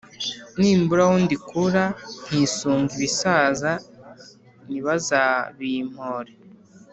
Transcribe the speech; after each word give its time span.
Nimbura 0.59 1.01
aho 1.07 1.15
ndikura 1.23 1.83
Nkisunga 2.25 2.89
ibisaza 2.97 3.71
nibaza 4.67 5.21
bimpore 5.57 6.31